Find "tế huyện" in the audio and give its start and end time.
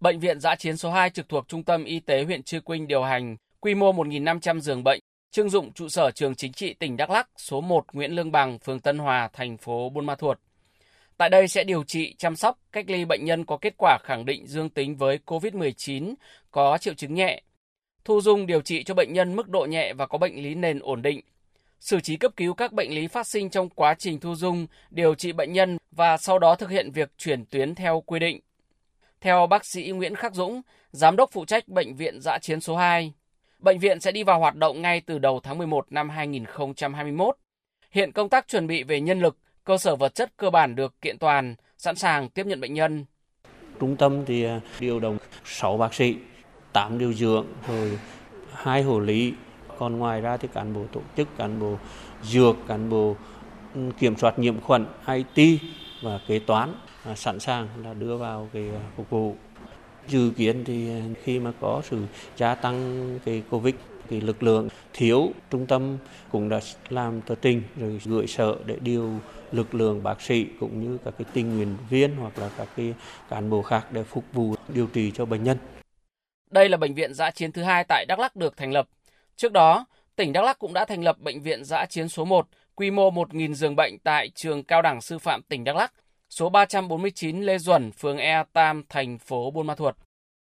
2.00-2.42